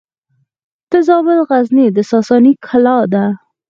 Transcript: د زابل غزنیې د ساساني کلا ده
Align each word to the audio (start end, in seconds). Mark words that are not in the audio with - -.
د 0.91 0.93
زابل 1.07 1.37
غزنیې 1.49 1.87
د 1.95 1.97
ساساني 2.11 2.53
کلا 2.67 2.97
ده 3.13 3.25